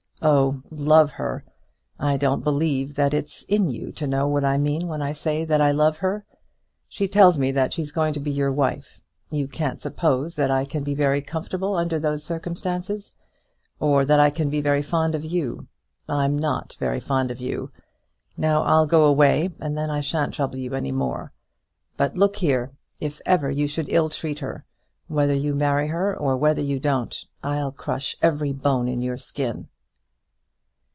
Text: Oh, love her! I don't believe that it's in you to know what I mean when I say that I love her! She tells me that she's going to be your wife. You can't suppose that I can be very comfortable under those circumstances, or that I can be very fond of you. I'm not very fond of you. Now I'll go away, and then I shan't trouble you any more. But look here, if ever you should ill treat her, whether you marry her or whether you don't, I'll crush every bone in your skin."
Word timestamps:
Oh, 0.23 0.61
love 0.69 1.13
her! 1.13 1.43
I 1.99 2.15
don't 2.15 2.43
believe 2.43 2.93
that 2.93 3.11
it's 3.11 3.41
in 3.47 3.71
you 3.71 3.91
to 3.93 4.05
know 4.05 4.27
what 4.27 4.45
I 4.45 4.55
mean 4.59 4.87
when 4.87 5.01
I 5.01 5.13
say 5.13 5.45
that 5.45 5.59
I 5.61 5.71
love 5.71 5.97
her! 5.97 6.25
She 6.87 7.07
tells 7.07 7.39
me 7.39 7.51
that 7.53 7.73
she's 7.73 7.91
going 7.91 8.13
to 8.13 8.19
be 8.19 8.29
your 8.29 8.51
wife. 8.51 9.01
You 9.31 9.47
can't 9.47 9.81
suppose 9.81 10.35
that 10.35 10.51
I 10.51 10.63
can 10.65 10.83
be 10.83 10.93
very 10.93 11.23
comfortable 11.23 11.73
under 11.75 11.97
those 11.97 12.23
circumstances, 12.23 13.17
or 13.79 14.05
that 14.05 14.19
I 14.19 14.29
can 14.29 14.51
be 14.51 14.61
very 14.61 14.83
fond 14.83 15.15
of 15.15 15.25
you. 15.25 15.65
I'm 16.07 16.37
not 16.37 16.77
very 16.79 16.99
fond 16.99 17.31
of 17.31 17.39
you. 17.41 17.71
Now 18.37 18.61
I'll 18.61 18.85
go 18.85 19.05
away, 19.05 19.49
and 19.59 19.75
then 19.75 19.89
I 19.89 20.01
shan't 20.01 20.35
trouble 20.35 20.57
you 20.59 20.75
any 20.75 20.91
more. 20.91 21.31
But 21.97 22.15
look 22.15 22.35
here, 22.35 22.69
if 22.99 23.21
ever 23.25 23.49
you 23.49 23.67
should 23.67 23.89
ill 23.89 24.09
treat 24.09 24.37
her, 24.37 24.65
whether 25.07 25.33
you 25.33 25.55
marry 25.55 25.87
her 25.87 26.15
or 26.15 26.37
whether 26.37 26.61
you 26.61 26.79
don't, 26.79 27.25
I'll 27.41 27.71
crush 27.71 28.15
every 28.21 28.51
bone 28.53 28.87
in 28.87 29.01
your 29.01 29.17
skin." 29.17 29.67